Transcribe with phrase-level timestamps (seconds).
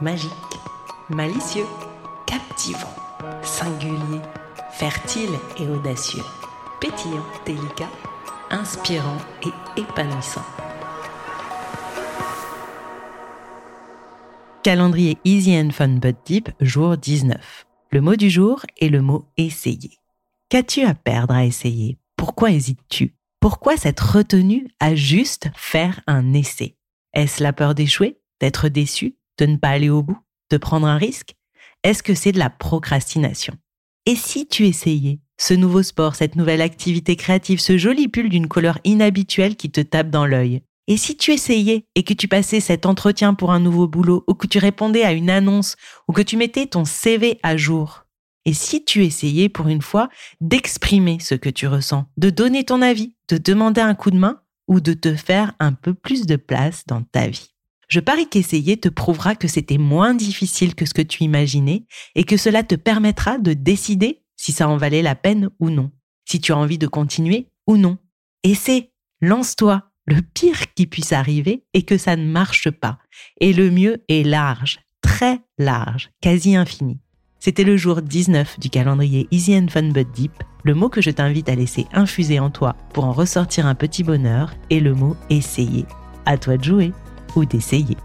[0.00, 0.30] Magique,
[1.10, 1.66] malicieux,
[2.26, 2.94] captivant,
[3.42, 4.20] singulier,
[4.72, 6.24] fertile et audacieux,
[6.80, 7.90] pétillant, délicat,
[8.50, 10.44] inspirant et épanouissant.
[14.62, 17.66] Calendrier Easy and Fun But Deep, jour 19.
[17.90, 19.98] Le mot du jour est le mot essayer.
[20.48, 21.98] Qu'as-tu à perdre à essayer?
[22.16, 23.16] Pourquoi hésites-tu?
[23.40, 26.76] Pourquoi cette retenue à juste faire un essai?
[27.12, 28.20] Est-ce la peur d'échouer?
[28.40, 29.16] D'être déçu?
[29.38, 30.18] De ne pas aller au bout
[30.50, 31.34] De prendre un risque
[31.82, 33.54] Est-ce que c'est de la procrastination?
[34.06, 38.48] Et si tu essayais ce nouveau sport, cette nouvelle activité créative, ce joli pull d'une
[38.48, 40.62] couleur inhabituelle qui te tape dans l'œil?
[40.88, 44.34] Et si tu essayais et que tu passais cet entretien pour un nouveau boulot, ou
[44.34, 45.76] que tu répondais à une annonce,
[46.08, 48.04] ou que tu mettais ton CV à jour,
[48.44, 50.08] et si tu essayais pour une fois
[50.40, 54.40] d'exprimer ce que tu ressens, de donner ton avis, de demander un coup de main,
[54.68, 57.51] ou de te faire un peu plus de place dans ta vie?
[57.92, 62.24] Je parie qu'essayer te prouvera que c'était moins difficile que ce que tu imaginais et
[62.24, 65.90] que cela te permettra de décider si ça en valait la peine ou non,
[66.24, 67.98] si tu as envie de continuer ou non.
[68.44, 72.98] Essaie, lance-toi, le pire qui puisse arriver est que ça ne marche pas.
[73.42, 76.98] Et le mieux est large, très large, quasi infini.
[77.40, 80.32] C'était le jour 19 du calendrier Easy and Fun But Deep.
[80.64, 84.02] Le mot que je t'invite à laisser infuser en toi pour en ressortir un petit
[84.02, 85.84] bonheur est le mot essayer.
[86.24, 86.92] À toi de jouer
[87.36, 87.96] ou d'essayer.